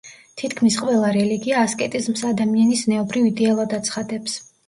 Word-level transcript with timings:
თითქმის 0.41 0.77
ყველა 0.83 1.11
რელიგია 1.17 1.59
ასკეტიზმს 1.65 2.25
ადამიანის 2.31 2.81
ზნეობრივ 2.87 3.29
იდეალად 3.33 3.79
აცხადებს. 3.81 4.39